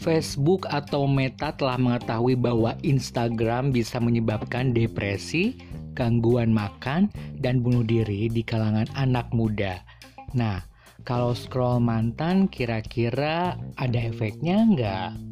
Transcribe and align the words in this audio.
Facebook 0.00 0.66
atau 0.72 1.04
Meta 1.06 1.52
telah 1.54 1.78
mengetahui 1.78 2.34
bahwa 2.34 2.74
Instagram 2.82 3.70
bisa 3.70 4.00
menyebabkan 4.00 4.72
depresi, 4.72 5.60
gangguan 5.92 6.50
makan, 6.50 7.12
dan 7.38 7.60
bunuh 7.60 7.84
diri 7.84 8.26
di 8.26 8.40
kalangan 8.40 8.88
anak 8.96 9.28
muda. 9.30 9.84
Nah, 10.32 10.64
kalau 11.04 11.36
scroll 11.36 11.78
mantan 11.78 12.48
kira-kira 12.48 13.60
ada 13.76 13.98
efeknya 14.00 14.66
nggak? 14.66 15.29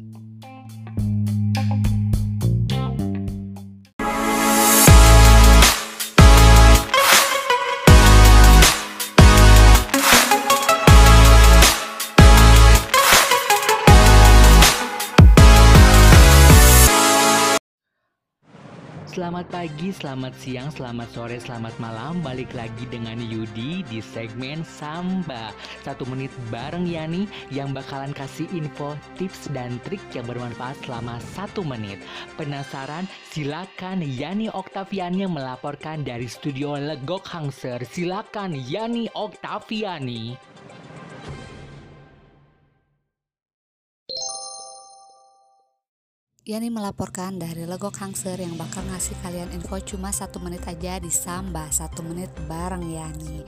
Selamat 19.19 19.51
pagi, 19.51 19.91
selamat 19.91 20.31
siang, 20.39 20.71
selamat 20.71 21.11
sore, 21.11 21.43
selamat 21.43 21.75
malam. 21.75 22.23
Balik 22.23 22.55
lagi 22.55 22.87
dengan 22.87 23.19
Yudi 23.19 23.83
di 23.83 23.99
segmen 23.99 24.63
Samba. 24.63 25.51
Satu 25.83 26.07
menit 26.07 26.31
bareng 26.47 26.87
Yani 26.87 27.27
yang 27.51 27.75
bakalan 27.75 28.15
kasih 28.15 28.47
info, 28.55 28.95
tips, 29.19 29.51
dan 29.51 29.75
trik 29.83 29.99
yang 30.15 30.23
bermanfaat 30.23 30.79
selama 30.87 31.19
satu 31.35 31.67
menit. 31.67 31.99
Penasaran? 32.39 33.11
Silakan 33.35 34.07
Yani 34.07 34.47
Oktaviani 34.55 35.27
melaporkan 35.27 35.99
dari 36.07 36.31
studio 36.31 36.79
Legok 36.79 37.27
Hangser. 37.27 37.83
Silakan 37.83 38.55
Yani 38.55 39.11
Oktaviani 39.11 40.39
Yani 46.49 46.73
melaporkan 46.73 47.37
dari 47.37 47.69
Legok 47.69 48.01
Hangser 48.01 48.41
yang 48.41 48.57
bakal 48.57 48.81
ngasih 48.89 49.13
kalian 49.21 49.53
info 49.53 49.77
cuma 49.85 50.09
satu 50.09 50.41
menit 50.41 50.65
aja 50.65 50.97
di 50.97 51.13
Samba 51.13 51.69
satu 51.69 52.01
menit 52.01 52.33
bareng 52.49 52.89
Yani. 52.89 53.45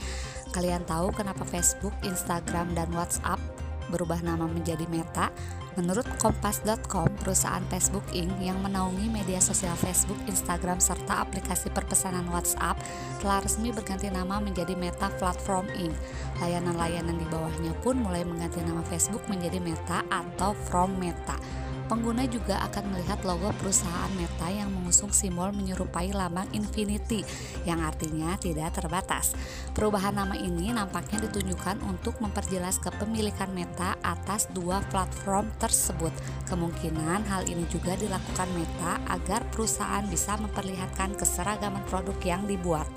Kalian 0.54 0.86
tahu 0.86 1.10
kenapa 1.10 1.42
Facebook, 1.50 1.98
Instagram, 2.06 2.78
dan 2.78 2.94
WhatsApp 2.94 3.42
berubah 3.90 4.22
nama 4.22 4.46
menjadi 4.46 4.86
Meta? 4.86 5.34
Menurut 5.82 6.06
Kompas.com, 6.22 7.10
perusahaan 7.26 7.66
Facebook 7.74 8.06
Inc. 8.14 8.38
yang 8.38 8.62
menaungi 8.62 9.10
media 9.10 9.42
sosial 9.42 9.74
Facebook, 9.82 10.22
Instagram, 10.30 10.78
serta 10.78 11.26
aplikasi 11.26 11.74
perpesanan 11.74 12.30
WhatsApp 12.30 12.78
telah 13.18 13.42
resmi 13.42 13.74
berganti 13.74 14.14
nama 14.14 14.38
menjadi 14.38 14.78
Meta 14.78 15.10
Platform 15.18 15.66
Inc. 15.74 15.98
Layanan-layanan 16.38 17.18
di 17.18 17.26
bawahnya 17.34 17.74
pun 17.82 17.98
mulai 17.98 18.22
mengganti 18.22 18.62
nama 18.62 18.86
Facebook 18.86 19.26
menjadi 19.26 19.58
Meta 19.58 20.06
atau 20.14 20.54
From 20.70 21.02
Meta. 21.02 21.61
Pengguna 21.92 22.24
juga 22.24 22.56
akan 22.72 22.96
melihat 22.96 23.20
logo 23.28 23.52
perusahaan 23.60 24.08
Meta 24.16 24.48
yang 24.48 24.72
mengusung 24.72 25.12
simbol 25.12 25.52
menyerupai 25.52 26.16
lambang 26.16 26.48
infinity 26.56 27.20
yang 27.68 27.84
artinya 27.84 28.40
tidak 28.40 28.80
terbatas. 28.80 29.36
Perubahan 29.76 30.16
nama 30.16 30.40
ini 30.40 30.72
nampaknya 30.72 31.28
ditunjukkan 31.28 31.84
untuk 31.84 32.16
memperjelas 32.24 32.80
kepemilikan 32.80 33.52
Meta 33.52 34.00
atas 34.08 34.48
dua 34.56 34.80
platform 34.88 35.52
tersebut. 35.60 36.16
Kemungkinan 36.48 37.28
hal 37.28 37.44
ini 37.52 37.68
juga 37.68 38.00
dilakukan 38.00 38.48
Meta 38.56 39.04
agar 39.12 39.44
perusahaan 39.52 40.08
bisa 40.08 40.40
memperlihatkan 40.40 41.20
keseragaman 41.20 41.84
produk 41.92 42.16
yang 42.24 42.48
dibuat. 42.48 42.88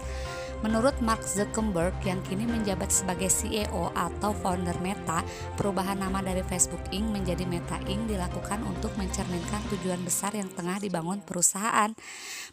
Menurut 0.63 0.95
Mark 1.03 1.27
Zuckerberg 1.27 1.97
yang 2.07 2.23
kini 2.23 2.47
menjabat 2.47 2.93
sebagai 2.93 3.33
CEO 3.33 3.91
atau 3.97 4.31
founder 4.39 4.77
Meta, 4.79 5.27
perubahan 5.59 5.99
nama 5.99 6.21
dari 6.21 6.45
Facebook 6.47 6.81
Inc. 6.95 7.11
menjadi 7.11 7.43
Meta 7.49 7.81
Inc. 7.91 8.07
dilakukan 8.07 8.63
untuk 8.69 8.95
mencerminkan 8.95 9.65
tujuan 9.75 9.99
besar 10.07 10.37
yang 10.37 10.47
tengah 10.53 10.79
dibangun 10.79 11.25
perusahaan. 11.25 11.91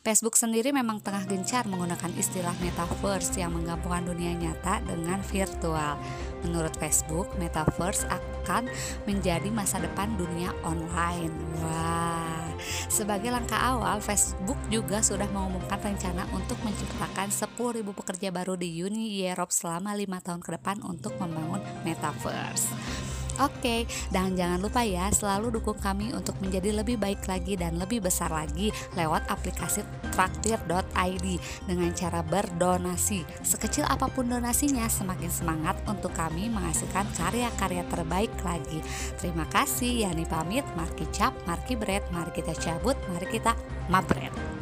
Facebook 0.02 0.34
sendiri 0.34 0.74
memang 0.74 1.04
tengah 1.04 1.30
gencar 1.30 1.70
menggunakan 1.70 2.10
istilah 2.18 2.58
metaverse 2.64 3.38
yang 3.38 3.54
menggabungkan 3.54 4.10
dunia 4.10 4.34
nyata 4.34 4.82
dengan 4.88 5.22
virtual. 5.22 6.00
Menurut 6.42 6.74
Facebook, 6.82 7.30
metaverse 7.38 8.10
akan 8.10 8.66
menjadi 9.06 9.54
masa 9.54 9.78
depan 9.78 10.18
dunia 10.18 10.50
online. 10.66 11.34
Wah. 11.62 12.41
Sebagai 12.88 13.30
langkah 13.30 13.60
awal, 13.60 14.00
Facebook 14.00 14.58
juga 14.72 15.04
sudah 15.04 15.28
mengumumkan 15.30 15.80
rencana 15.82 16.26
untuk 16.34 16.58
menciptakan 16.64 17.30
10.000 17.30 17.84
pekerja 17.84 18.30
baru 18.34 18.56
di 18.58 18.72
Uni 18.82 19.22
Europe 19.22 19.54
selama 19.54 19.94
lima 19.94 20.24
tahun 20.24 20.40
ke 20.40 20.58
depan 20.58 20.82
untuk 20.86 21.16
membangun 21.20 21.62
metaverse. 21.84 23.11
Oke, 23.40 23.88
dan 24.12 24.36
jangan 24.36 24.60
lupa 24.60 24.84
ya 24.84 25.08
selalu 25.14 25.62
dukung 25.62 25.80
kami 25.80 26.12
untuk 26.12 26.36
menjadi 26.44 26.76
lebih 26.76 27.00
baik 27.00 27.24
lagi 27.30 27.56
dan 27.56 27.80
lebih 27.80 28.04
besar 28.04 28.34
lagi 28.34 28.74
lewat 28.98 29.30
aplikasi 29.32 29.86
traktir.id 30.12 31.28
dengan 31.70 31.92
cara 31.96 32.20
berdonasi. 32.26 33.24
Sekecil 33.46 33.88
apa 33.88 34.12
pun 34.12 34.28
donasinya, 34.28 34.90
semakin 34.92 35.32
semangat 35.32 35.80
untuk 35.88 36.12
kami 36.12 36.52
menghasilkan 36.52 37.08
karya-karya 37.16 37.88
terbaik 37.88 38.34
lagi. 38.44 38.84
Terima 39.18 39.48
kasih, 39.48 40.08
Yani 40.08 40.28
pamit, 40.28 40.68
Marki 40.76 41.08
Cap, 41.16 41.32
Marki 41.48 41.80
Bread, 41.80 42.04
mari 42.12 42.32
kita 42.36 42.52
cabut, 42.58 42.98
mari 43.12 43.28
kita 43.32 43.56
mabret. 43.88 44.61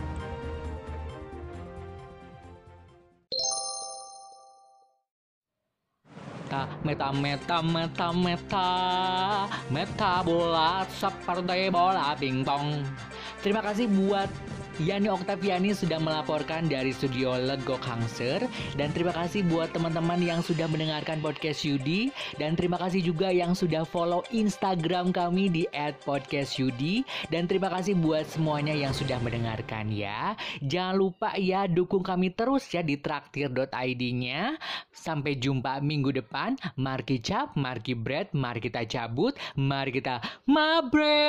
Meta 6.81 7.13
meta 7.13 7.57
meta 7.61 8.07
meta 8.13 8.67
meta. 9.69 10.11
Bola 10.25 10.83
seperti 10.89 11.69
bola 11.69 12.17
pingpong 12.17 12.83
terima 13.39 13.63
kasih 13.63 13.87
buat 13.87 14.27
Yani 14.79 15.11
Oktaviani 15.11 15.75
sudah 15.75 15.99
melaporkan 15.99 16.71
dari 16.71 16.95
studio 16.95 17.35
Legok 17.35 17.83
Hangser 17.83 18.47
dan 18.79 18.95
terima 18.95 19.11
kasih 19.11 19.43
buat 19.51 19.75
teman-teman 19.75 20.23
yang 20.23 20.39
sudah 20.39 20.71
mendengarkan 20.71 21.19
podcast 21.19 21.67
Yudi 21.67 22.15
dan 22.39 22.55
terima 22.55 22.79
kasih 22.79 23.03
juga 23.03 23.27
yang 23.27 23.51
sudah 23.51 23.83
follow 23.83 24.23
Instagram 24.31 25.11
kami 25.11 25.51
di 25.51 25.67
@podcastyudi 26.07 27.03
dan 27.27 27.43
terima 27.51 27.67
kasih 27.67 27.99
buat 27.99 28.23
semuanya 28.31 28.71
yang 28.71 28.95
sudah 28.95 29.19
mendengarkan 29.19 29.91
ya. 29.91 30.39
Jangan 30.63 30.95
lupa 30.95 31.35
ya 31.35 31.67
dukung 31.67 31.99
kami 31.99 32.31
terus 32.31 32.63
ya 32.71 32.79
di 32.79 32.95
traktir.id-nya. 32.95 34.55
Sampai 34.95 35.35
jumpa 35.35 35.83
minggu 35.83 36.15
depan. 36.23 36.55
Mari 36.79 37.19
cap, 37.19 37.59
mari 37.59 37.91
bread, 37.99 38.31
mari 38.31 38.63
kita 38.63 38.87
cabut, 38.87 39.35
mari 39.59 39.91
kita 39.91 40.23
mabret. 40.47 41.19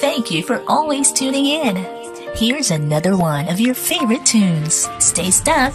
Thank 0.00 0.30
you 0.30 0.42
for 0.42 0.64
always 0.66 1.12
tuning 1.12 1.44
in. 1.44 1.76
Here's 2.34 2.70
another 2.70 3.18
one 3.18 3.48
of 3.48 3.60
your 3.60 3.74
favorite 3.74 4.24
tunes. 4.24 4.88
Stay 4.98 5.30
stuck. 5.30 5.74